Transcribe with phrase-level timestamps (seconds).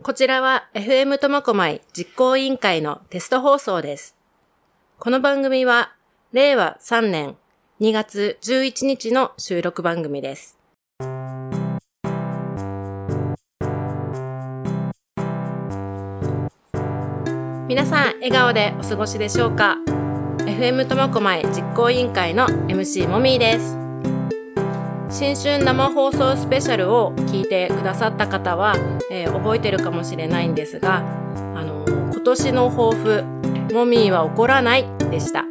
[0.00, 4.16] こちらは FM 苫小牧実行委員会のテスト放送です。
[4.98, 5.92] この番組は
[6.32, 7.36] 令和3年
[7.80, 10.58] 2月11日の収録番組です。
[17.68, 19.76] 皆さん笑顔でお過ごしでしょうか
[20.38, 23.81] ？FM 苫小牧実行委員会の MC もみーです。
[25.12, 28.76] 新春生放送スペシャルを聞いてくださった方は、
[29.10, 30.98] えー覚えてるかもしれないんですが、
[31.54, 33.22] あの今年の抱負、
[33.74, 35.44] もみーは怒らないでした。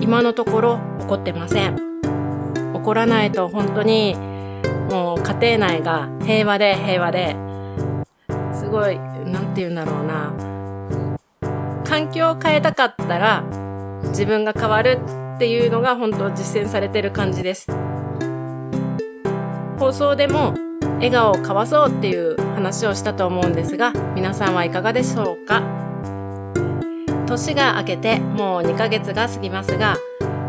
[0.00, 1.76] 今のところ怒ってません。
[2.74, 4.16] 怒らないと本当に
[4.90, 7.36] もう家庭内が平和で平和で、
[8.52, 10.32] すごい、なんて言うんだろうな。
[11.84, 13.44] 環境を変えたかったら
[14.08, 14.98] 自分が変わる
[15.36, 17.68] っていうのが本当実践されてる感じです。
[19.80, 20.52] 放送でも
[20.96, 25.62] 笑顔を交わそうっていう話をしたと思うんですが、皆さんはいかがでしょうか？
[27.26, 29.96] 年が明けてもう2ヶ月が過ぎますが、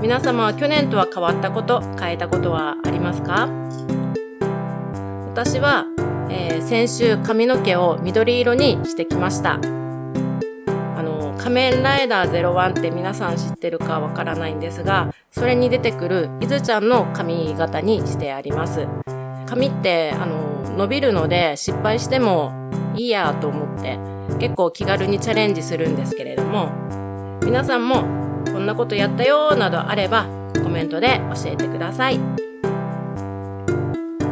[0.01, 3.47] 皆様は去年とは変わったこと、変えたことはありますか？
[5.29, 5.85] 私は、
[6.29, 9.53] えー先週髪の毛を緑色にしてきました。
[9.53, 9.57] あ
[11.03, 18.87] の、仮面ライダー01って皆さん知ってるかわからないんですが、それに出てくるいずちゃんの髪型にしてあります。
[19.51, 22.53] 髪って、あの、伸びるので失敗しても
[22.95, 23.99] いいやと思って
[24.39, 26.69] 結構気軽にチャレンジするんですけれども、
[27.43, 28.03] 皆さんも
[28.45, 30.25] こんなことやったよなどあれば
[30.63, 32.19] コメントで教えてください。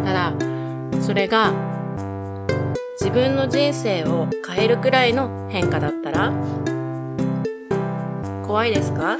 [0.05, 0.33] ただ、
[1.01, 1.51] それが
[2.97, 6.31] 自分の人生を変えるくらいの変化だったら
[8.47, 9.17] 怖いですか？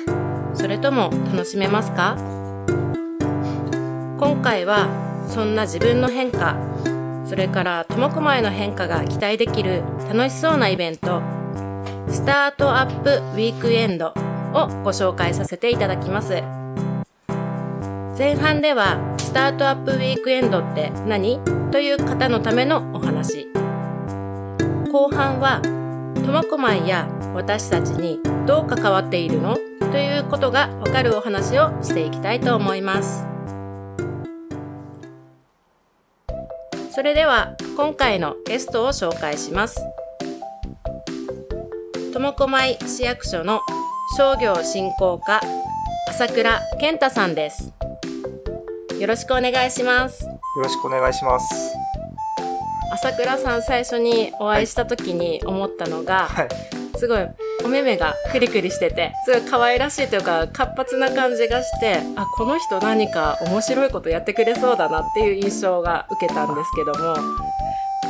[0.53, 2.15] それとも楽しめますか？
[4.17, 6.57] 今回はそんな自分の変化
[7.25, 11.21] それから苫小牧の変化が期待できる楽しそうなイベント
[12.09, 16.41] スタートアップウィークエンドをご紹介させていただきます。
[18.17, 21.39] 前半ではスタートアップウィークエンドって何？
[21.71, 23.47] という方のためのお話。
[24.91, 25.61] 後半は
[26.15, 29.55] 苫小牧や私たちにどう関わっているの？
[29.91, 33.23] ということがわかるお話をしていきたいと思います。
[36.99, 39.79] それでは今回のゲストを紹介します
[42.11, 43.61] 苫小牧市役所の
[44.17, 45.39] 商業振興課
[46.09, 47.71] 朝倉健太さんです
[48.99, 51.73] よろしくお願いしますよろしくお願いします。
[52.91, 56.78] 朝倉さん最初にお会いした時に思ったのが、はい。
[56.99, 57.27] すごい
[57.63, 67.15] お目目がクリクリしててすごい可愛らしいというか活発な感じがしてあこの人何か面白いことやってくれそうだなっていう印象が受けたんですけども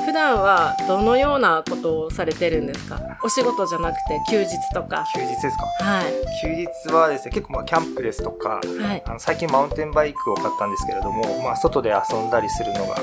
[0.05, 3.00] 普段はどのようなことをされてるんですか？
[3.23, 5.06] お仕事じゃなくて休日とか。
[5.13, 5.66] 休日ですか？
[5.85, 6.13] はい。
[6.41, 9.03] 休日はですね、結構まあキャンプですとか、はい。
[9.06, 13.01] あの最近マウンテンバイクを買ったんですけれども、まあ外で遊んだりするのが好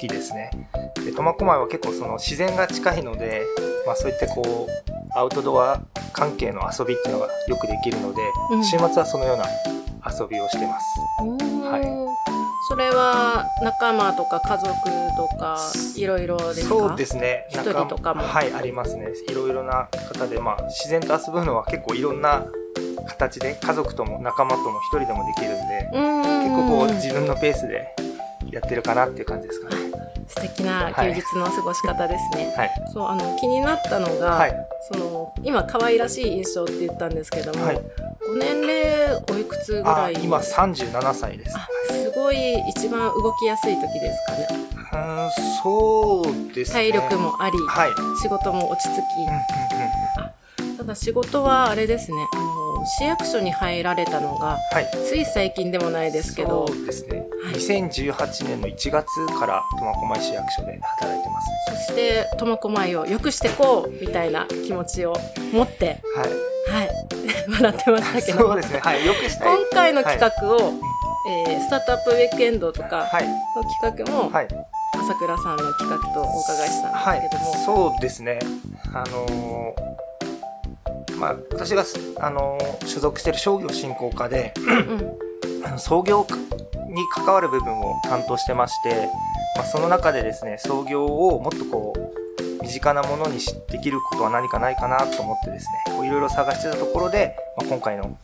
[0.00, 0.50] きですね。
[0.96, 3.42] で、苫小牧は結構その自然が近いので、
[3.86, 5.80] まあそういったこう、アウトドア
[6.12, 9.44] 関係の遊びっていうのがよくできるので、うん週末はそのような
[10.10, 10.84] 遊びをしてます。
[11.68, 12.04] はい
[12.66, 14.72] それは仲間とか家族
[15.16, 15.58] とか
[15.96, 16.68] いろいろですか？
[16.68, 17.46] そうですね。
[17.50, 18.22] 一人とかも？
[18.22, 19.08] はい、ありますね。
[19.28, 22.46] いろいろな方で、まあ、自然と遊ぶのは結構いろんな
[23.06, 27.86] 形で、家族とも仲間とも一人でもできるんで、うん結構こう自分のペースで
[28.50, 29.76] やってるかなっていう感じですかね。
[30.28, 32.70] 素敵な休日の過ごし方ですね、はい。
[32.92, 34.54] そうあの気になったのが、はい。
[34.92, 37.80] その今可愛らしい印象って言ったんですけども、はい。
[38.26, 40.16] ご年齢おいくつぐらい？
[40.16, 41.56] あ今37歳です。
[41.56, 42.36] あすごい
[42.70, 44.46] 一番動きやすい時ですかね
[44.92, 45.30] うーん、
[45.62, 46.90] そうですね。
[46.90, 47.90] 体力もあり、はい。
[47.90, 49.04] うん仕事も落ち着うんき
[50.78, 54.90] ただ仕事はあれですねあの市役所に入られたのがはい。
[55.06, 57.23] つい最近でもないですけどそうですね。
[57.44, 59.06] はい2018年の1月
[59.38, 61.48] から苫小牧市役所で働いてます。
[61.86, 65.14] そして苫小牧を良くしてこうみたいな気持ちを
[65.52, 66.28] 持ってはい。
[66.72, 66.90] はい
[67.50, 68.78] 笑ってましたけどそうですね。
[68.80, 69.06] はい。
[69.06, 69.58] よくしたい。
[69.58, 70.72] 今回の企画を、
[71.46, 73.28] えースタートアップウィークエンドとかはい。
[73.28, 74.48] の企画も、はい。
[74.94, 78.38] 朝倉さんの企画とお伺いしたんはいですけども、、そうですね。
[78.94, 85.18] あのーまあ、私がす、あのー所属している商業振興課で、うん
[85.66, 86.26] あの創業
[86.94, 89.08] に関わる部分を担当してまして、
[89.56, 93.38] まあ、その中でですね、創業をもっとこう、身近なものに
[93.70, 98.16] できることは何かないかなと思ってですね、いろいろ探してたところで、まあ、今回の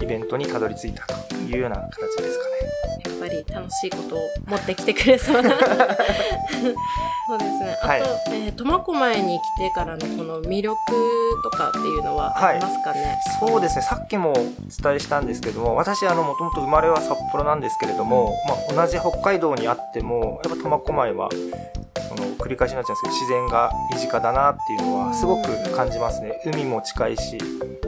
[0.00, 2.53] イベントにたどり着いたというような形ですかね。
[3.24, 5.50] やっぱぱり楽しいことを持ってきてくれそうな。
[7.26, 7.78] そうですね。
[7.82, 8.02] あと、はい。
[8.28, 10.76] えー苫小牧に来てからのこの魅力
[11.42, 13.82] とかっていうのはありますかね、そうですね。
[13.82, 21.28] さっきもお伝えしたんですけども私あのもともと生まれは札幌なんですけれども、まあ、同じ北海道にあってもやっぱ苫小牧は
[22.08, 26.40] その繰り返しになっちゃうんですけど自然が身近だなっていうのはすごく感じますね。
[26.46, 27.38] 海も近いし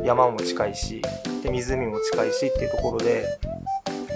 [0.02, 1.02] 山も近いし
[1.42, 3.38] で湖も近いしっていうところで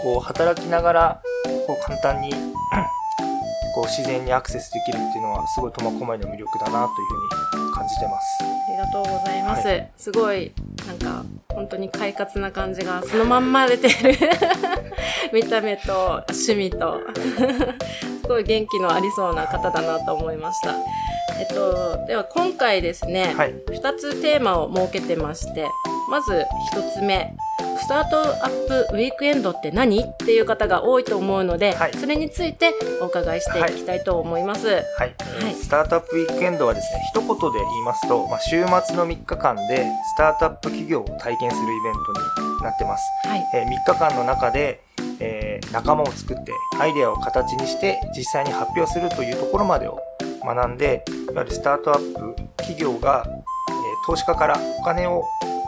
[0.02, 1.22] こう働きながら
[1.66, 2.30] こう簡単に
[3.74, 8.50] こう自然にアクセスできるっていうのはすごい苫小牧の魅力だなというふうに感じてます。
[8.68, 9.68] ありがとうございます。
[9.68, 10.52] はすごい、
[10.86, 14.18] なんか、本当に快活な感じがそのまんま出てる。
[15.32, 17.00] 見た目と趣味と。
[18.22, 20.74] すごい元気のありそうな方だなと思いました。
[21.38, 25.66] えっと、では今回ですね、はい2つテーマを設けてまして、
[26.10, 27.36] まず1つ目、
[27.78, 30.02] スタートアップウィークエンドって何？
[30.02, 31.92] っていう方が多いと思うので、はい。
[31.94, 34.66] それについてお伺いしていきたいと思います。
[34.66, 35.06] はい、は
[35.50, 35.54] い。
[35.54, 43.44] スタートアップウィークエンドはですね一言で言いますと、まあ、週末の3日間でスタートアップ企業を体験するイベントになってます、はい。
[43.54, 44.82] えー3日間の中で、
[45.20, 50.00] えー仲間を作ってアイデアを形にして実際に発表するというところまでを
[50.44, 53.40] 学んでいわゆるスタートアップ企業が、えー
[54.06, 55.59] 投資家からお金を、えー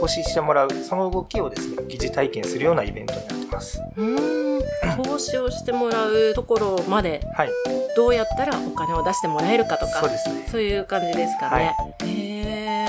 [0.00, 3.80] 投資してもらうその動きをですね疑似体験するようなイベントになってます。
[3.96, 4.64] うーん。
[5.02, 7.50] 投資をしてもらうところまではい。
[7.96, 10.46] どうやったらお金を出してもらえるかとかそうですね。
[10.50, 11.74] そういう感じですかね。
[12.00, 12.10] はい。
[12.10, 12.86] へ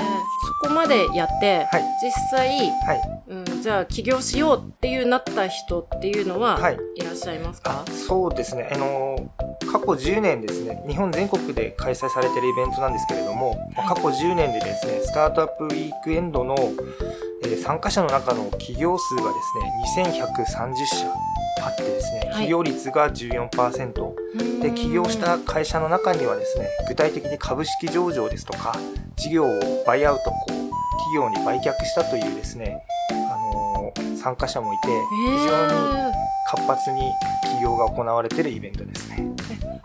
[0.62, 1.84] そこまでやって、はい。
[2.02, 2.48] 実際、
[2.86, 3.22] はい。
[3.28, 6.78] うん、じゃあ起業しようっていうなった人っていうのは、はい。
[6.96, 7.84] い、らっしゃいますか？
[7.86, 9.16] そうですね、あの
[9.72, 13.88] 過去10年ですね、日本全国で開催されているイベントなんですけれども、はい。
[13.88, 16.54] 過去10年でですね、スタートアップウィークエンドの、
[17.44, 21.06] えー参加者の中の企業数がですね、2130社
[21.64, 22.28] あってですね、はい。
[22.28, 24.12] 企業率が14%、
[24.62, 28.74] で起業した会社の中にはですね具体的に株式上場ですとか
[29.16, 32.95] 事業をバイアウトこう企業に売却したというですね、あのー
[34.26, 36.12] 参加者もいて非常に
[36.48, 37.12] 活発に
[37.56, 39.22] 起業が行われているイベントですね。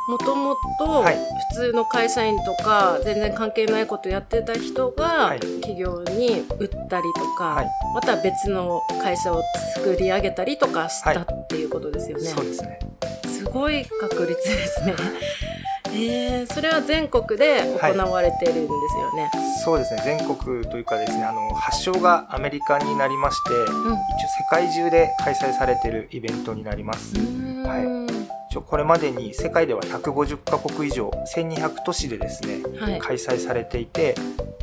[0.09, 1.15] もともとはい
[1.53, 9.43] 普通の会社員とか全然関係ないことやってた人がはい企業に売ったりとか、はいまた別の会社を
[9.75, 12.23] 作り上げたりとかしたはいっていうことですよね。
[12.23, 12.79] そうですね。
[13.25, 14.95] すごい確率ですね。
[15.93, 19.31] えー、それは全国で行われてるんですよね。
[19.63, 20.01] そうですね。
[20.05, 23.97] 全国というかですね、あの発祥がアメリカになりまして、一応世
[24.49, 27.15] 界中で開催されているイベントになります。
[27.17, 27.63] うん。
[27.63, 28.10] ははい
[28.59, 32.99] これまでに世界では150カ国以上、1200都市でですね、はい。
[32.99, 34.15] 開催されていて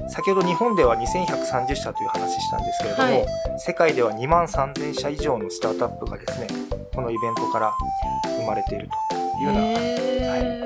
[0.09, 3.27] 先ほど日本では2130社という話したんですけれども、はい。
[3.59, 6.49] 世界では2万3000社以上のスタートアップがですね
[6.95, 7.73] このイベントから
[8.39, 9.67] 生まれているというような、は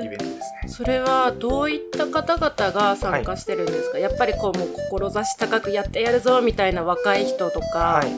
[0.01, 0.67] い、イベントですね。
[0.67, 8.11] それはどういった方々が参加してるんですか、やっぱりこうもう志高くやってやるぞみたいな若い人とか、はい、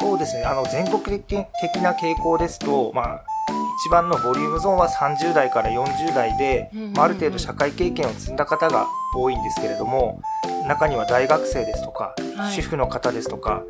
[0.00, 0.44] そうですね。
[0.44, 1.36] あの全国的
[1.82, 3.24] な傾向ですと、まあ、
[3.80, 8.86] 一番のボリュームゾーンは30代から40代で、まあ、ある程度社会経験を積んだ方が
[9.16, 10.20] 多いんですけれども
[10.66, 12.54] 中には大学生ですとか、はい。
[12.54, 13.62] 主婦の方ですとか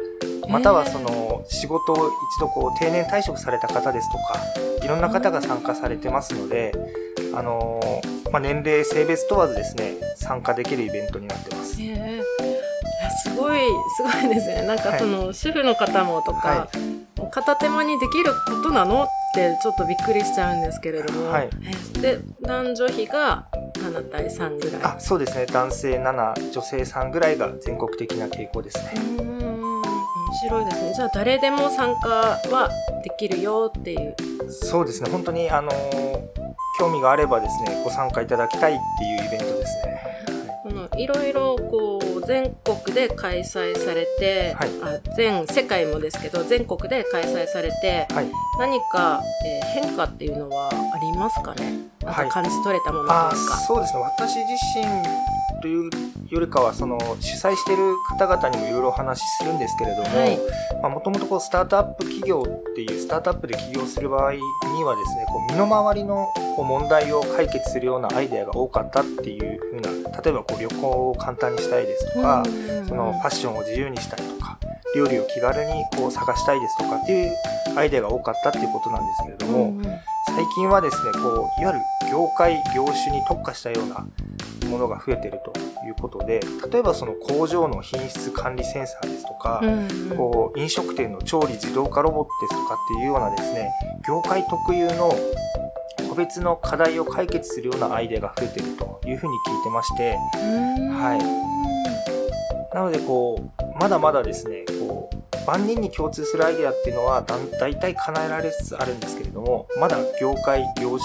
[0.48, 6.72] またはその仕事を一度こう定年退職された方ですとかいろんな方が参加されてますので、
[7.34, 11.76] あのーまあ、年齢性別問わずですね参加できるイベントになってます。
[13.22, 13.58] すごい
[13.96, 14.62] すごいですね。
[14.66, 16.93] なんかその、主婦の方もとか、はもう
[17.34, 19.02] 片手間にできることなの？
[19.04, 21.50] ってちょっとびっくりしちゃうんですけれども、はい。
[21.96, 24.82] えで男女比が7対3ぐらい。
[24.82, 25.46] あそうですね。
[25.46, 28.92] 男性7女性3ぐらいが全国的な傾向ですね。
[29.18, 29.82] 面
[30.48, 30.92] 白いですね。
[30.94, 32.70] じゃあ誰でも参加は
[33.02, 34.14] できるよっていう。
[34.48, 35.10] そうですね。
[35.10, 36.24] 本当にあのー
[36.76, 40.02] 興味があればですねご参加いただきたいっていうイベントですね。
[40.64, 44.68] このいろいろこう全国で開催されて、はい。
[44.82, 48.26] あ全世界もですけど全国で開催されてはい、
[48.58, 51.72] 何か、えー変化っていうのはありますかね？
[52.02, 52.28] なんはい。
[52.28, 54.00] か感じ取れたものとあいうか、そうですね。
[54.00, 54.42] 私自
[54.78, 54.86] 身
[55.64, 55.90] という
[56.28, 60.02] よりかはその主催している方々にもいろいろお話しするんですけれど
[60.82, 64.40] も、もともとこうスタートアップ企業っていうスタートアップで起業する場合に
[64.84, 69.90] はですねこう身の回りのこう問題を解決するようなアイデアが多かったっていうふうな
[70.20, 74.58] 例えばこう旅行を簡単にしたいですとか、うんそのファッションを自由にしたいとか
[74.94, 77.32] 料理を気軽にこう探したいですとかっていう
[77.76, 79.72] アイデアが多かったっていうことなんですけれども、
[80.26, 81.78] 最近はですねこういわゆる
[82.12, 84.06] 業界業種に特化したような
[84.74, 85.52] ものが増えてると
[85.86, 86.40] いうことで
[86.70, 90.16] 例えばその工場の品質管理センサーですとか、うんうん。
[90.16, 93.70] こう飲食店の調理自動化ロボットですとかっていうようなですね
[94.06, 95.12] 業界特有の
[96.08, 100.16] 個別の課題を解決するようなアイデアが増えてるというふうに聞いてまして
[100.92, 102.74] はい。
[102.74, 111.00] なのでこうまだまだですねこう万人に共通するアイデアっていうのはだん大体叶えられつつあるんですけれどもまだ業界業種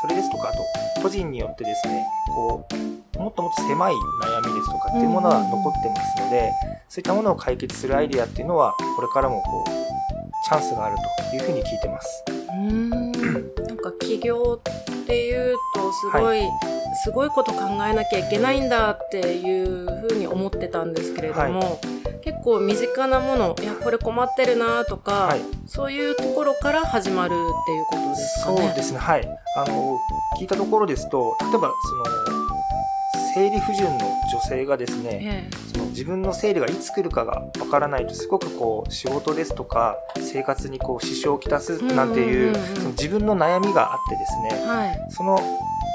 [0.00, 6.52] それですとかあと個人によってですねこうもっともっと狭い悩みですとかっていうものは残ってますので、
[6.88, 9.70] そういったものを解決するアイデアっていうのはこれからもこう
[10.46, 10.96] チャンスがある
[11.30, 12.24] というふうに聞いてます。
[12.28, 16.48] うーんなんか起業っていうとすごい、
[17.04, 21.78] すごいこと考えなきゃいけないんだっていうふうに思ってたんですけれども、
[22.22, 28.72] 結構身近なものいやこれ困ってるなとか、はいそういうところから始まるっていうことですかそうね。
[28.74, 29.38] ですね、はい。
[29.56, 29.96] あの、
[30.36, 31.72] 聞いたところですと、例えば、
[32.26, 32.39] その、
[33.34, 33.98] 生理不順の
[34.32, 45.06] 女性がですね、えその自分の生理がいつ来るかがわからないと、すごくこう、仕事ですとか、生活にこう、支障をきたすなんていう、その自分の悩みがあってですね、えはい。
[45.10, 45.38] その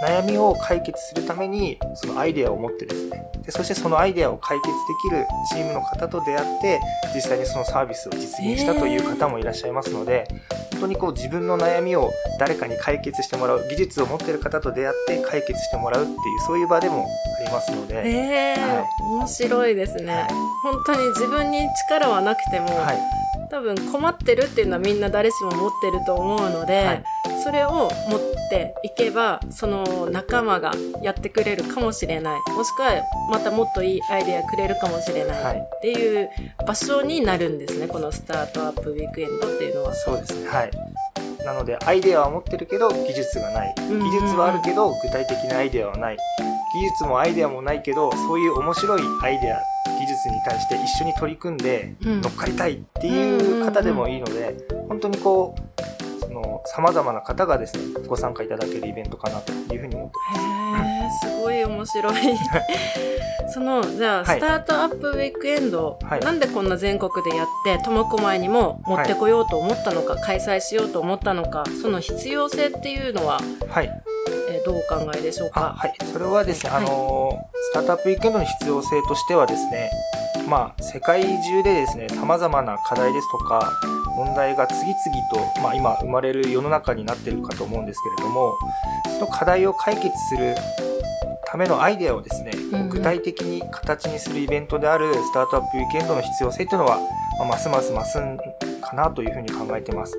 [0.04, 4.74] 悩みを解決するために、そのアイデアを持ってですね、でそしてそのアイデアを解決で
[5.10, 6.80] きるチームの方と出会って、
[7.14, 10.28] 実際にそのサービスを実現したという方もいらっしゃいますので、
[10.74, 17.08] 本当にこう自分の悩みを誰かに解決してもらう、技術を持っている方と出会って解決してもらうっていう、そういう場でも
[17.40, 18.86] ありますので、ええはい。
[19.02, 20.28] 面白いですね、はい。
[20.64, 23.00] 本当に自分に力はなくても、はい、
[23.50, 27.04] 多分困ってるっていうのはみんな誰しも持ってると思うので、はい
[27.46, 30.74] それを持っていけばその仲間が
[31.04, 36.30] やってくれるかもしれないもしくはまたもっといいアイデアくれるかもしれなはいいっていう
[36.66, 39.94] 場所になるんですねこのスタートアップウィークエンドっていうのは。
[39.94, 40.72] そうですね、はい。
[41.46, 43.76] なので、アイデアは持ってるけど、技術がない。
[43.78, 46.18] 技術はあるけど、具体的なアイデアはない。
[46.74, 49.62] 技術もアイデアもないけど、そういう面白いアイデア、
[50.00, 54.56] 技術に対して一緒に取り組んで、うん乗っかりたいっていう方でもいいので、
[54.90, 55.95] 本当にこう、
[56.66, 62.14] 様々な方がですね、ご参加いただけるイベントかなというふうに思ってへえすごい面白い。
[63.48, 64.38] そのじゃあ、はい。
[64.38, 66.20] スタートアップウィークエンド、はい。
[66.20, 73.68] なんでこんな全国でやって苫小牧にも持ってこようと思ったのか、開催しようと思ったのかその必要性っていうのは、ます。
[73.70, 74.04] はい。
[74.50, 75.94] えーどうお考えでしょうあかはい。
[76.12, 76.86] それはですね、はい。
[76.86, 79.92] あのー、スタートアップウィークエンドの必要性としてはですね、
[80.48, 83.72] まあ、世界中でですね、様々な課題ですとか、
[84.16, 84.96] 問題が次々
[85.54, 88.54] と、まあ、今生まれる世の中になっているかと思うんですけれども、
[89.20, 90.56] その課題を解決する
[91.46, 92.90] ためのアイデアをですね、うんうん。
[92.90, 97.00] 具体的に形にするイベントであるスタートアップウィークエンドの必要性というのは、
[97.40, 98.38] まあ、ますます増すん
[98.86, 100.18] かなというふうに考えています。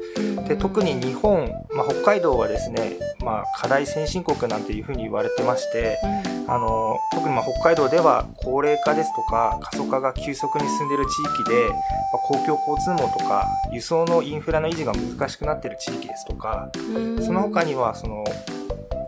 [0.49, 5.99] で特に日本、まあ、北海道はですね、まあ、課題先進国なんていうふうに言われてまして
[6.31, 18.25] うんあの特にまあ北海道では高齢化ですとか過疎化が急速に進んでいる地域で、まあ公共交通網とか輸送のインフラの維持が難しくなっている地域ですとかうんその他にはその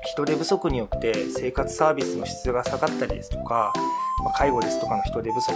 [0.04, 3.72] 人手不足によって生活サービスの質が下がったりですとか、
[4.24, 5.52] まあ介護ですとかの人手不足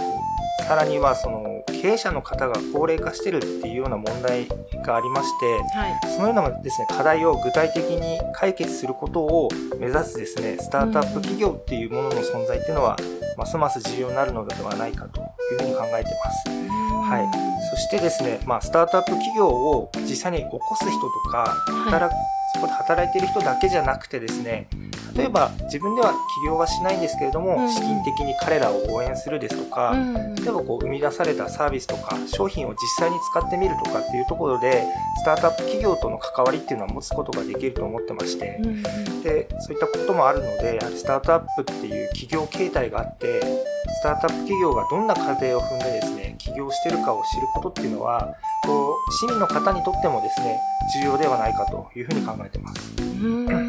[0.67, 4.47] さらにはその経営者の方が高齢化してるっていうような問題
[4.85, 5.99] がありましてはい。
[6.15, 12.95] そのようなですね、課題を具体的に解決することを目指すですね、スタートアップ企業っていうものの存在っていうのは、
[13.37, 15.23] ますます重要になるのではないかとい
[15.55, 16.49] うふうに考えてます。
[17.09, 17.27] はい。
[17.69, 21.55] そしてですね、まあ、スタートアップ企業を実際に起こす人とか、
[21.85, 22.17] 働く、
[22.55, 24.67] そこで働いている人だけじゃなくてですね、
[25.15, 27.69] 例えば自分では起業はしないんですけれども、うん。
[27.69, 30.35] 資金的に彼らを応援するですとか、うん。
[30.35, 34.85] 例えばこう生み出されたサービスとか商品を実際に使ってみるとかっていうところで
[35.21, 38.83] スタートアップ企業との関わりっていうのは持つことができると思ってましてうんうん。
[39.21, 50.59] でそういったこともあるのでスタートアップっていう企業形態があってスタートアップ企業がどんな過程を踏んでですね起業してるかを知ることっていうのはこう市民の方にとってもですね
[51.01, 52.93] 重要ではないかというふうに考えてます。
[52.99, 53.62] うん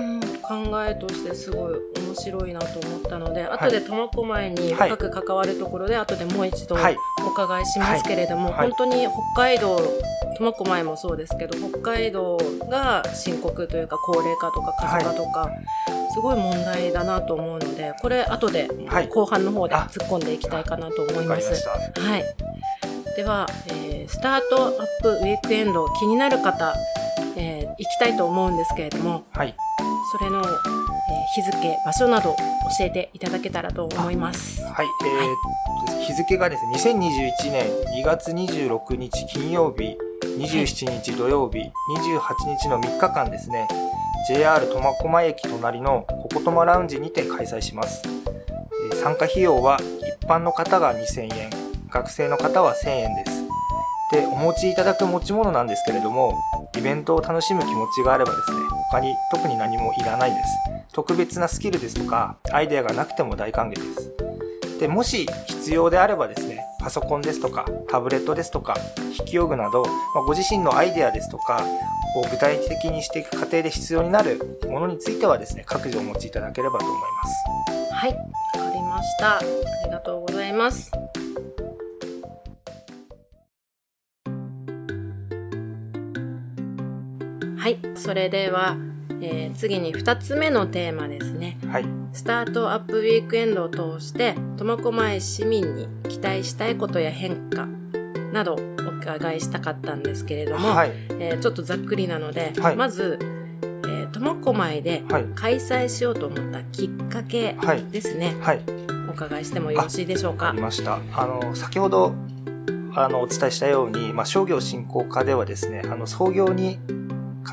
[0.48, 6.96] 考えとしてすごい面白いなと思ったので、い後で苫小牧に深く関わるところで、後でもう一度はい
[7.26, 9.80] お伺いしますけれども、はいはい本当に北海道
[10.38, 12.38] 苫小牧もそうですけど北海道
[12.70, 15.50] が深刻というか高齢化とか過疎化とか、
[16.12, 21.40] すごい問題だなと思うのでこれ後ではい後半の方であ突っ込んでいきたいかなと思いま。
[21.40, 21.68] す。
[21.68, 22.24] はい。
[23.16, 26.74] では、えースタートアップウィークエンド気になる方、
[27.36, 29.56] えー行きたいと思うんですけれども、はい。
[30.12, 30.84] それの、えー
[31.34, 32.36] 日付、場所など
[32.78, 34.62] 教えていただけたらと思います。
[34.62, 37.66] はい、えー、日付がですね、2021年
[38.00, 43.66] 2月26日金曜日、27日土曜日、28日の3日間ですね、
[44.28, 48.02] JR 苫小牧駅隣のココトマラウンジにて開催します。
[49.02, 49.78] 参加費用は
[50.20, 51.50] 一般の方が2000円、
[51.90, 53.43] 学生の方は1000円です。
[54.12, 56.32] で、お持ちいただく持ち物なんですけれども、
[56.76, 60.58] イベントを楽しむ気持ちがあればですね、他に特に何もいらないです。
[60.92, 64.14] 特別なスキルですとか、アイデアがなくても大歓迎です。
[64.78, 68.74] で、もし必要であればですね、パソコンですとか、タブレットですとか、
[69.16, 69.82] 筆記用具など、
[70.14, 71.64] まあ、ご自身のアイデアですとか、
[72.14, 77.92] を具体的にしていく過程で必要になるものについてはですね、各自お持ちいただければと思います。
[77.92, 78.14] はい、
[78.64, 79.38] わかりました。
[79.38, 79.40] あ
[79.84, 80.90] りがとうございます。
[88.04, 88.76] それでは、
[89.22, 91.56] えー、次に2つ目のテーマですね。
[91.70, 91.86] はい。
[92.12, 97.66] スタートアップウィークエンドを通して、苫小牧市民に期待したいことや変化
[98.30, 103.18] などお伺いしたかったんですけれども、はい、えー、ちょっとざっくりなので、はい、まず、
[103.88, 105.02] え苫小牧で
[105.34, 107.56] 開催しようと思ったきっかけ
[107.90, 108.36] ですね。
[108.42, 108.60] はい。
[109.08, 110.50] お伺いしてもよろしいでしょうか？
[110.50, 110.98] ありました。
[111.14, 112.12] あの、先ほど
[112.94, 116.78] あの、お伝えしたように、まあ、商業振興課ではですね、あの、創業に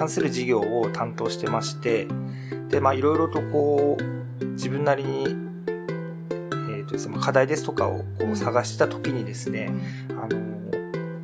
[0.01, 2.07] 関する事業を担当してまして、
[2.69, 9.71] で、まあ、いろいろとこう、自分なりに、えっ、ー、とですね、課題ですとかをこう探した時にですね、
[10.09, 10.39] あの、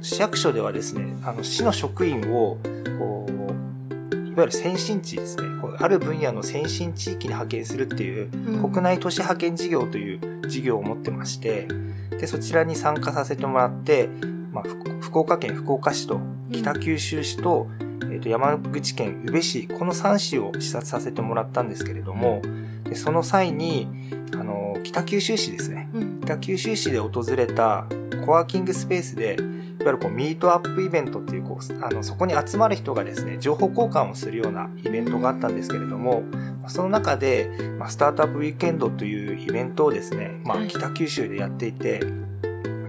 [0.01, 2.59] 市役所ではですね、あの、市の職員を、
[2.99, 8.29] こう、いわゆる先進地ですね、こうある分野の先進地域に派遣するっていう、
[8.61, 11.67] 国内都市派遣事業という事業を持ってまして、
[12.11, 14.07] で、そちらに参加させてもらって、
[14.51, 14.63] まあ、
[15.01, 16.19] 福岡県福岡市と
[16.51, 17.67] 北九州市と、
[18.03, 22.41] えー、と山口県宇部市、この3市を視察させてもらったんですけれども、
[22.83, 23.87] でその際に、
[24.33, 25.89] あの、北九州市ですね。
[25.93, 27.85] うん、北九州市で訪れた
[28.25, 29.37] コワーキングスペースで、
[29.79, 36.23] いわゆるこうミートアップイベントっていうこうあのそこに集まる人がですね情報交換をするようなイベントがあったんですけれども
[36.67, 42.01] その中で、まあ、スタートアップウィークエンドというイベントをですね、まあ、北九州でやっていて、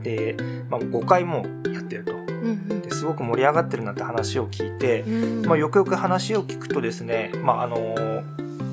[0.02, 0.36] で、
[0.68, 2.27] まあ、5回もやってると。
[2.82, 5.04] ですごく盛り上がってるなんて話を聞いて、
[5.46, 7.94] まあ、よくよく話を聞くとですね、まあ、あの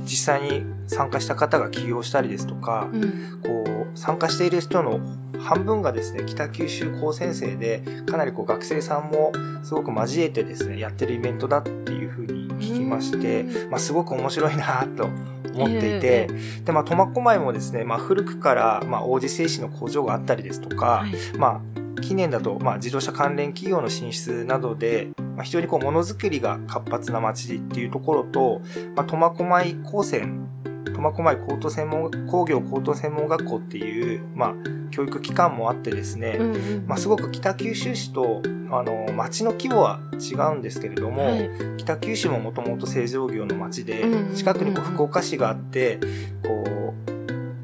[0.05, 3.01] 実際に参加した方が起業したりですとか、うん、
[3.41, 4.99] こう参加している人の
[5.39, 9.31] 半分がですね北九州高専生でかなりこう学生さんも
[9.63, 15.09] すごく交えてですねやってるイベントだっていうふうに聞きまして、まあ、すごく面白いなと
[15.53, 16.27] 思っていて、
[16.63, 28.61] で、まあ、苫小牧もですね、まあ、古くから、まあ、王子製紙の工場があったりですとか、はい、まあ、近年だと、まあ、自動車関連企業の進出などで、まあ、非常にこうものづくりが活発な街っていうところと、
[28.95, 30.47] まあ、苫小牧高専
[30.93, 34.53] 苫小牧高等専門工業高等専門学校っていう、まあ、
[34.91, 45.99] 教育機関もあってですね、うんうん、まあ、すごく北九州市とあの町の規模は違うんですけれども、はい、北九州ももともと製造業の町で、近くにこう福岡市があって
[46.43, 46.93] こ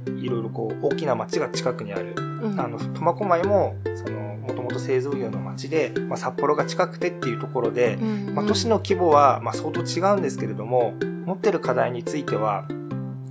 [0.06, 10.94] ういろいろこう大きな町が近くにある、うん、あの苫小牧もそのもともと製造業の町で、まあ、札幌が近くてっていうところで、うんうん、まあ、都市の規模はまあ相当違うんですけれども
[11.26, 12.68] 持ってる課題については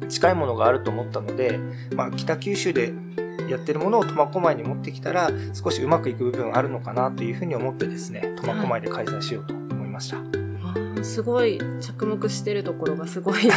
[0.08, 1.58] 近いものがあると思ったので、
[1.94, 2.92] まあ、北九州で
[3.48, 10.16] やってるものを苫小牧に持ってきたら少しうまくいく部分あるのかなというふうに思ってですね苫小牧で開催しようと思いました。
[10.18, 13.48] はい、すごい着目してるところがすごい。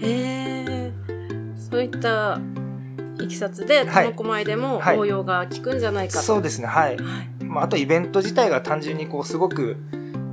[0.00, 2.40] えー、そういった
[3.20, 9.76] いきさつで苫小牧でも応用が効くんじゃないかと、はい、そうですねはい、はい、まあ、あとイベント自体が単純にこうすごく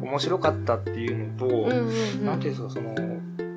[0.01, 2.93] 面白かったっていうのと、うんうんうん、なんていうんですかその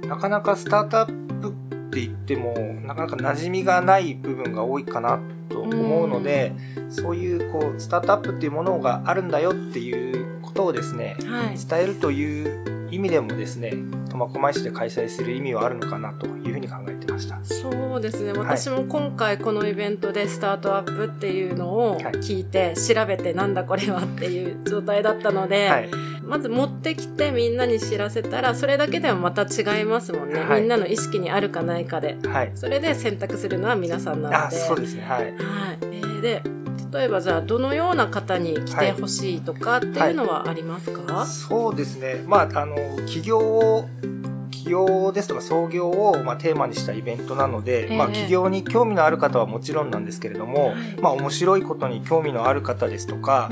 [0.09, 1.53] なかなかスタートアップっ
[1.91, 13.75] て言ってもなかなか馴染みがない部分が多いかなと思うので、うん、そういうこうスタートアップっていうものがあるんだよっていうことをですね、はい、伝えるという意味でもですね
[14.11, 17.38] 苫小牧市で開催する意味はあるのかなというふうに考えてました
[17.99, 18.33] そうですね。
[18.33, 25.91] 私も今回このイベントでスタートアップっていうのを聞いて調べてなんだこれはっていう状態だったので、はい、
[26.23, 34.57] まず持ってきてみんなに知らせたらそれだけではまた違いますもんね、はい、みんなの意識にあるかないかで、はい、それで選択するのは皆さんなので。
[34.57, 35.03] そうですね。
[35.03, 35.35] はい、はい。
[35.83, 36.43] えー、で
[36.93, 42.23] 例えばじゃあどのような方に来てほしいとかっていうのはありますか、そうですね。
[42.25, 43.89] まああの企業を
[44.69, 53.51] 起業ですとか創業をまあテーマにしたイベントなので、えー、まあ、起業に興味のある方はもちろんなんですけれども、はい、まあ、面白いことに興味のある方ですとか、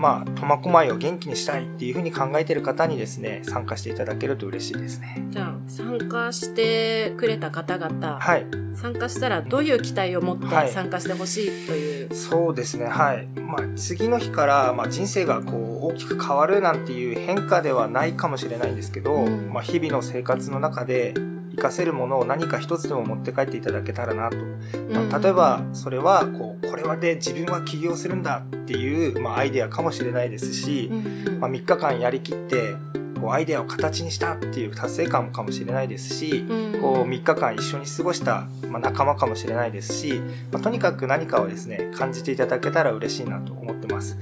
[0.00, 5.22] まあ、苫小牧を元気にしたいっていうふうに考えている方にですね参加していただけると嬉しいですね。
[5.28, 24.36] じゃあ参加してくれた方々、はい、参加したらどういう期待を持って参加してほしいという、はい、そうですねはい、まあ、次の日から、まあ、人生がこう大きく変わるなんていう変化ではないかもしれないんですけど、うん、まあ、日々の生活の中でい活かせるものを何か一つでも持って帰っていただけたらなと。
[24.90, 30.90] まあ、例えば、それは、こう、これはで自分は起業するんだっていう、まあ、アイデアかもしれないですし、
[31.38, 32.74] まあ、3日間やりきって、
[33.20, 36.46] こうアイデアを形にしたっていう達成感かもしれないですし、
[36.80, 44.18] こう3日間一緒に過ごした、まあ、仲間かもしれないですし、まあ、とにかく何かをですね感じていただけたら嬉しいなと思ってます。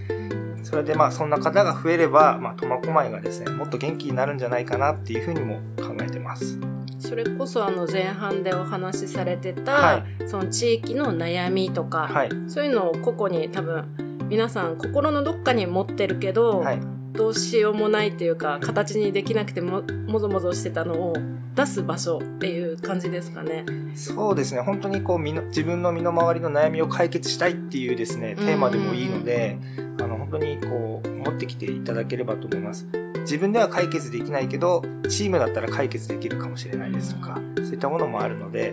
[0.64, 6.58] それでまあそんな方が増えれば、まあ、苫小牧がですねもっと元気になるんじゃないかなっていうふうにも考えてます。
[6.98, 13.84] それこそあの前半でお話しされてた、はい、その地域の悩みとか、はい、そういうのを個々に多分
[14.28, 16.80] 皆さん心のどっかに持ってるけど、はい、
[17.12, 21.14] どうしようもないっていうか形にできなくてももぞもぞしてたのを
[21.54, 23.64] 出す場所っていう感じですかね。
[23.94, 24.60] そうですね。
[24.60, 29.58] 本当にこう自分の身の回りの悩みを解決したいっていうですねテーマでもいいので、
[30.00, 32.86] あの本当にこう持ってきていただければと思います。
[33.28, 38.72] 自分では解決できないけどチームだったら解決できるかもしれないですとか、そういったものもあるので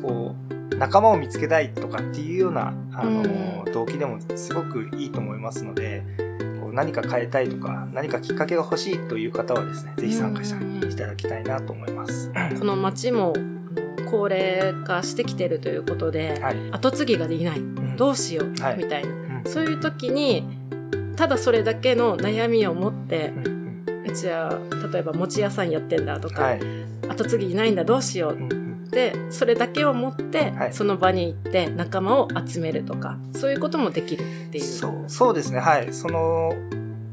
[0.00, 0.36] こ
[0.72, 6.04] う仲間を見つけたいとかっていうようなあの、動機でもすごくいいと思いますので。
[6.72, 12.30] 何か変えたいとか何かきっかけが欲しいという方はですね是非参加していただきたいなと思います。
[12.60, 13.32] この町も
[14.08, 20.44] 高齢化してきてるということで、はい、後継ぎができない、うん、どうしよう、はい、みたいな、うん、そういう時に
[21.16, 23.59] ただそれだけの悩みを持って、うん、
[24.06, 24.58] うちは
[24.92, 26.60] 例えば餅屋さんやってんだとか、はい、
[27.08, 34.64] 後継ぎいないんだどうしよう、でそれだけを持って、その場に行って仲間を集めるとかそういうこともできるっていう。
[34.64, 35.60] そうそうですね。
[35.60, 35.92] はい。
[35.92, 36.54] その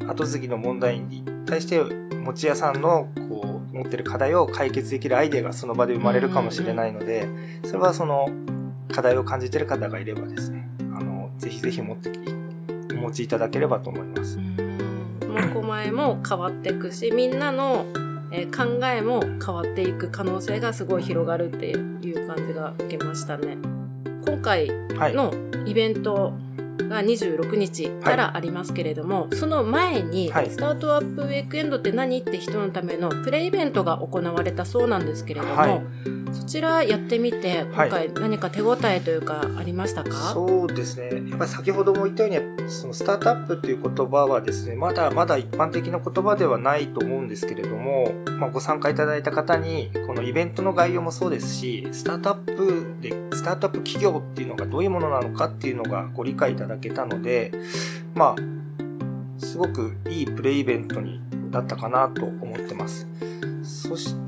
[0.08, 7.28] 後継ぎの問題に対して餅屋さんのこう持ってる課題を解決できるアイデアがその場で生まれるかもしれないので、
[7.64, 8.30] それはその
[8.92, 10.68] 課題を感じてる方がいればですね。
[10.80, 12.12] あのぜひぜひ持って
[12.92, 14.40] お持ちいただければと思います。
[15.46, 17.86] も前も変わっていくしみんなの
[18.32, 23.58] えー、考えも変わっていく可能性がすごい広がるっていう感じが受けましたね。
[24.26, 24.70] 今回
[25.14, 25.34] の
[25.66, 26.34] イベント
[26.78, 35.82] が26日からありますけれども、はい、その前に、スタートアップウィークエンドって何って人のためのプレイベントが行われたそうなんですけれども、はい、
[36.34, 41.30] そちらやってみて今回何か手応えというかありましたか、はい、そうですね。
[41.30, 57.52] やっぱり先ほども言ったようにそのスタートアップっていう言葉はですねまだまだ一般的な言葉ではないと思うんですけれども、まあ、ご参加いただいた方にこのイベントの概要もそうですしスタートアップでスタートアップ企業っていうのがどういうものなのかっていうのがご理解いただけたので
[58.16, 58.36] まあ
[59.38, 63.08] すごくいいプレイイベントにだったかなと思ってます。
[63.64, 64.28] そして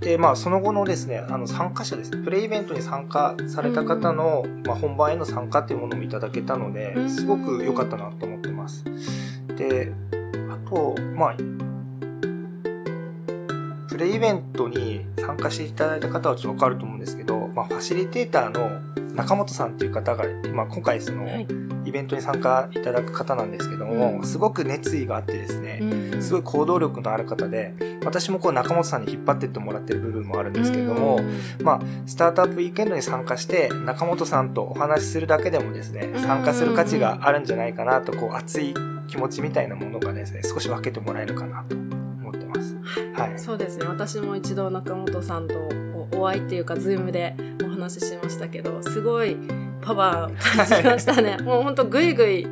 [0.00, 8.84] で、まあ、その後のですね、あの、参加者ですね、プレイイベントに参加された方の、まあ、本番への参加っていうものもいただけたので、すごく良かったなと思ってます。
[9.56, 9.92] で、
[10.50, 11.36] あと、まあ、
[13.88, 18.80] プレイイベントに参加していただいた方はちょっとわかると思うんですけど、まあ、ファシリテーターの
[19.18, 21.26] 中本さんっていう方が、まあ、今回その、
[21.84, 25.82] イベントに参加いただく方なんですけども、すごく熱意があってですね、
[26.20, 31.18] すごい行動力のある方で、私もこう中本さんに引っ張ってってもらってる部分もあるんですけども、
[31.62, 38.72] まあ、スタートアップウィークエンドに参加して中本さんとお話しするだけでもですね、参加する価値があるんじゃないかなと、こう熱い
[39.08, 42.76] 気持ちみたいなものがですね、少し分けてもらえるかなと思ってます。
[43.14, 43.38] はい。
[43.38, 43.86] そうですね。
[43.88, 49.36] 私も一度中本さんとお会いっていうか、ズームでお話ししましたけど、すごい
[49.80, 51.38] パワー感じましたね。
[51.38, 52.46] もうほんとぐいぐい、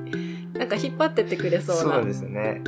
[0.54, 1.96] なんか引っ張ってってくれそうな。
[1.96, 2.62] そうですね。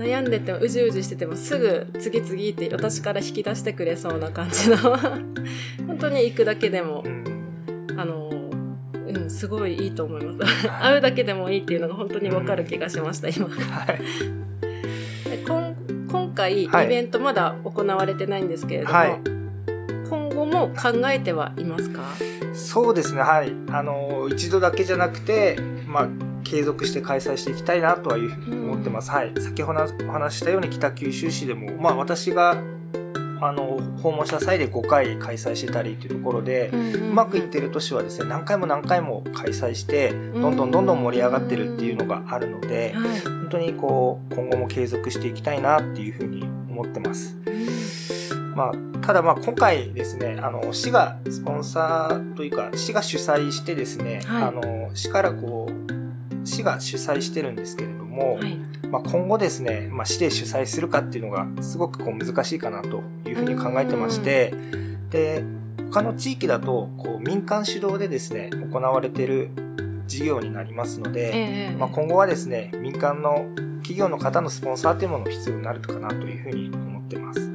[0.00, 4.76] 悩んでてもうじうじしててもすぐ次々って私から引き出してくれそうな感じの
[5.86, 8.30] 本当に行くだけでも、うん、あの、
[8.94, 10.38] うん、すごいいいと思います。
[10.80, 13.46] 会うだけでもいいっていうのが本当にわかる気がしました、今。
[13.46, 14.00] はい、
[15.46, 15.74] 今
[16.10, 19.39] 今回、イベントまだ行われてないんですけれども、はい、今
[20.40, 22.00] 後も考えてはいますか？
[22.54, 23.52] そうですね、はい。
[23.70, 26.08] あの、一度だけじゃなくて、まあ、
[26.44, 29.10] 継続して開催していきたいなとはいうふうに思ってます。
[29.10, 29.32] はい。
[29.38, 32.56] 先ほどお話したように北九州市でも、まあ私が
[33.42, 42.92] あの訪問した際で5回開催してたりっていうところで、うまくいってる年はですね何回も何回も開催してどんどんどんどん盛り上がってるっていうのがあるので、
[43.24, 47.38] 本当にこう今後も継続していきたいなっていうふうに思ってます。
[48.60, 58.56] まあ、ただまあ今回ですね、あの、市がスポンサーというか、市が主催してですね、はい、あの、市からこう、市が主催してるんですけれども、はい、
[58.90, 64.52] まあ、今後ですね、まあ、市で主催するかっていうのがすごくこう難しいかなというふうに考えてまして、
[65.08, 65.42] で、
[65.90, 69.50] 他の地域だとこう民間主導でですね、行われている
[70.06, 73.46] 事業になりますので、えー、まあ、今後はですね、民間の
[73.78, 77.50] 企業の方のスポンサーというものが必要になるかなというふうに思ってます。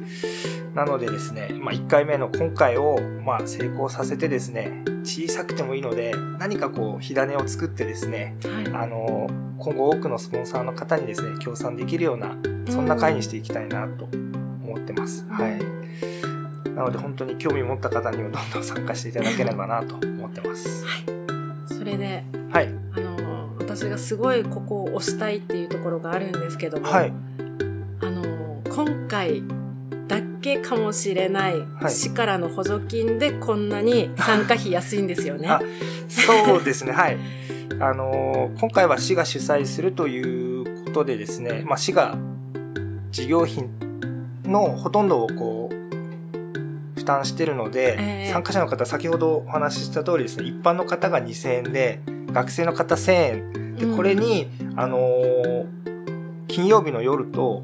[0.76, 8.84] なのでですね、まあ、1回目の今回を、まあ、成功させてですね、小さくてもいいので、何かこう、火種を作ってですね、はい。
[8.84, 12.36] あの、今後多くのスポンサーの方にですね、協賛できるような、
[12.70, 15.26] そんな会にしていきたいなと思ってます。
[15.30, 15.60] はい。
[16.72, 20.84] なので本当に興味持った方にもどんどん参加していただければなと思ってます。
[21.68, 22.68] それで、はい。
[22.94, 27.14] あの、私がすごいここを押したいっていうところがあるんですけども、はい。
[28.02, 29.65] あの、今回だ
[30.46, 35.48] けかもしれないはい市からの補助金でこんなに参加費安いんですよね。
[35.48, 35.60] あ
[36.08, 37.18] そうですね、はい。
[37.80, 40.22] あのー今回は市が主催するとい
[40.62, 42.16] うことでですね、まあ、市が
[43.10, 43.66] 事業費
[44.44, 53.76] のほとんどをこう、負担してるので、ええ参加者の方、先ほどお話しした通りですね、一般の方が2000円で、学生の方1000円。
[53.78, 55.66] で、うんこれに、あのー
[56.48, 57.64] 金曜日の夜と、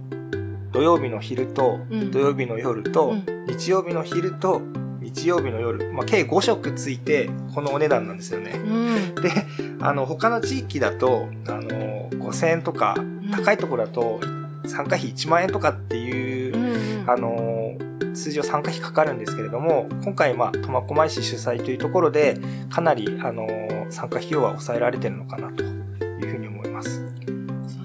[0.71, 4.62] 土曜日の昼と、うん土曜日の夜と、うん日曜日の昼と、
[5.01, 8.51] 日曜日の夜、まあ、計5食ついて、このお値段なんですよね。
[8.51, 9.15] うん。
[9.15, 9.31] で、
[9.81, 12.95] あの、他の地域だと、あの、5000円とか、
[13.31, 14.21] 高いところだと、
[14.67, 17.77] 参加費1万円とかっていうう、んうんあの、
[18.13, 22.38] 通常参加費かかるんですけれども、今回、まあ、苫小牧市主催というところで、
[22.69, 23.47] かなり、あの、
[23.89, 27.11] 参加費用は抑えられてるのかなというふうに思います。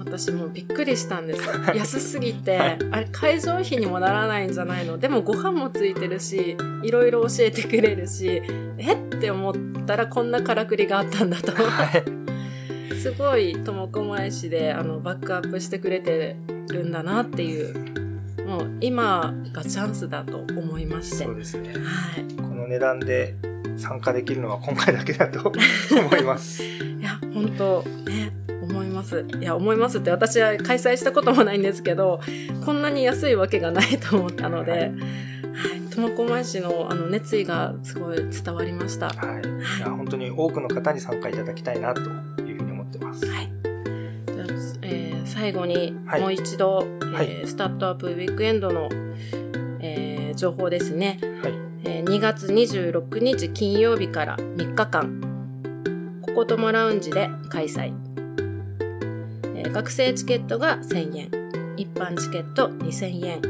[0.07, 1.41] 私もうびっくりしたんです。
[1.75, 8.41] 安すぎて、はいあれ会場費にもならないんじゃないのでもご飯もついてるし、いろいろ教えてくれるし、
[8.77, 8.93] え？
[8.93, 9.53] って思っ
[9.85, 11.51] たらこんなからくりがあったんだと。
[11.51, 12.95] はい。
[12.95, 16.35] すごい苫小牧市であのバックアップしてくれて
[16.69, 17.73] るんだなっていう、
[18.45, 21.25] もう今がチャンスだと思いまして。
[21.25, 21.73] そうですね。
[21.73, 22.35] はい。
[22.35, 23.35] この値段で
[23.77, 26.63] 参加できるのは今回だけだと思います。
[27.33, 29.25] 本当ね、思います。
[29.39, 32.19] いや、思いますって私は開催したこともないんですけど、
[32.65, 34.91] こんなに安いわけがないと思ったので、ははいい。
[35.89, 39.09] 苫小牧市のあの熱意がすごい伝わりました。
[39.09, 39.41] ははい。
[39.43, 43.25] いや、本当に多くの方に参加いただきたいなというふうに思ってます。
[43.25, 43.29] い。
[43.29, 44.45] じゃあ
[44.83, 46.87] えー最後にはいもう一度、はい
[47.29, 48.89] えースタートアップウィークエンドの、
[49.79, 51.19] えー情報ですね。
[51.41, 51.53] はい。
[51.83, 55.21] えー2月26日金曜日から3日間、
[56.37, 57.95] ココトモラウンジで開催。
[59.55, 61.31] えー学生チケットが1000円、
[61.77, 63.41] 一般チケット2000円。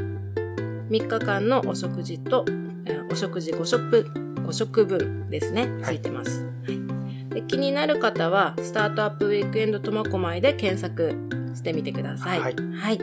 [0.88, 2.46] 3日間のお食事と、
[2.86, 6.46] えーお食事5食、5食分ですね、ついてます。
[6.66, 11.14] はいで気になる方は、スタートアップウィークエンド苫小牧で検索
[11.54, 12.40] してみてください。
[12.40, 12.98] はいはい。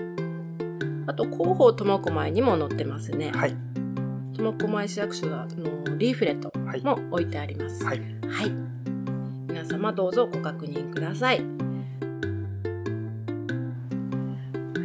[1.05, 3.31] あと、広報苫小牧にも載ってますね。
[3.35, 3.55] はい。
[4.35, 5.45] 苫小牧市役所の
[5.99, 6.81] リーフレットはい。
[6.81, 7.85] も置いてあります。
[7.85, 8.01] はい。
[8.27, 8.64] はい。
[9.55, 11.37] 皆様どうぞご確認ください。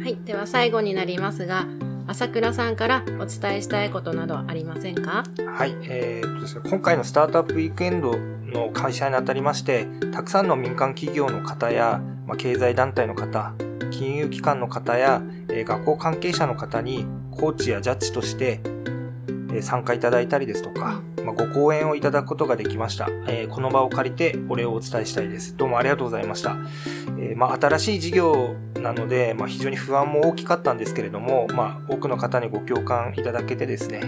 [0.01, 0.15] はい。
[0.23, 1.65] では最後になりますが、
[2.07, 5.25] 朝倉さんからお伝えしたいことなどありませんか？
[5.45, 13.53] はい、えーっとですね、今回のスタートアップウィークエンドの開催にあたりまして、たくさんの民間企業の方や、まあ、経済団体の方、
[13.91, 18.61] 金融機関の方や、えー学校関係者の方にコーチやジャッジとして、
[19.61, 25.57] 参加いただいたりですとか、まあ、ご講演をいただくことができました、えーこの場を借りてお礼をお伝えしたいです。
[25.57, 26.55] どうもありがとうございました。
[27.19, 34.01] えーまあ、新しい事業なので、まあ、非常に不安も大きかったんですけれども、まあ、多くの方にご共感いただけてですね、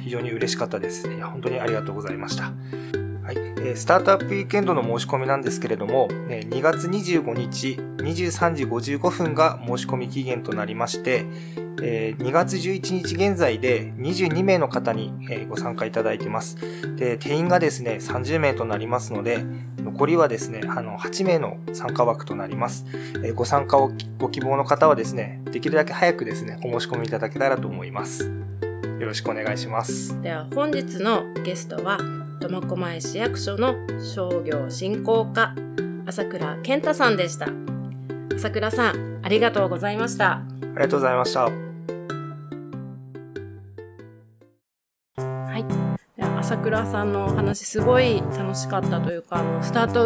[0.00, 1.08] 非常に嬉しかったです。
[1.24, 3.03] 本当にありがとうございました。
[3.24, 11.24] はい、えスタートアップウィークエンドの申し込みなんですけれども、え2月25日23時55分が申し込み期限となりまして、
[11.82, 16.58] え2月11日現在で22名の方にえご参加いただいてます。
[16.96, 19.42] で、定員がですね、30名となりますので、
[19.78, 22.84] 残りはですね、あの、8名の参加枠となります。
[23.22, 28.30] えご参加をご希望の方はですね、できるだけ早くですね、お申し込みいただけたらと思います。
[29.00, 30.20] よろしくお願いします。
[30.20, 31.98] では本日のゲストは
[32.40, 35.54] 苫小牧市役所の商業振興課
[36.06, 37.48] 朝倉健太さんでした。
[38.34, 40.32] 朝倉さんありがとうございました。
[40.32, 41.40] ありがとうございました。
[41.42, 41.50] は
[45.58, 45.64] い。
[46.38, 50.00] 朝倉さんのお話すごい楽しかったというかあのスタート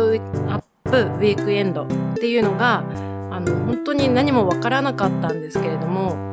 [0.52, 2.84] アップウィークエンドっていうのが
[3.30, 6.27] あの本当に何もわからなかったんですけれども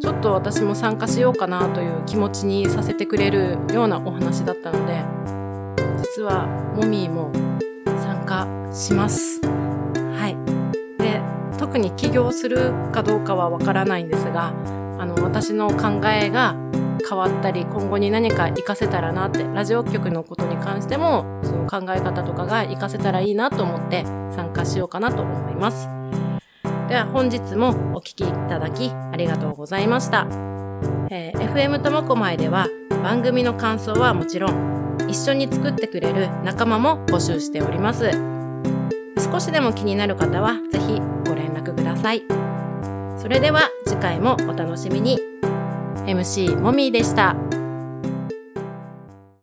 [0.00, 5.04] ちょっと私も参加しようかなという気持ちにさせてくれるようなお話だったので
[6.02, 7.30] 実はモミーも
[7.86, 9.40] 参加します。
[9.40, 10.36] はい。
[11.02, 11.20] で、
[11.58, 14.48] 特に起業するかどうかはわからないんですが、
[14.98, 16.56] あの、私の考えが
[17.08, 25.88] 変わったり、今後に何か活かせたらなって、ラジオ局のことに関しても、その考え方とかが活かせたらいいなと思って参加しようかなと思います。
[26.90, 30.26] では本日もお聞きいただきありがとうございました。
[31.08, 32.66] えー FM ともこまえでは
[33.02, 38.10] 番組の感想はもちろん一緒に作ってくれる仲間も募集しております
[39.18, 42.22] 少しでも気になる方はぜひご連絡ください
[43.16, 45.18] それでは次回もお楽しみに
[46.06, 47.59] MC もみーでした。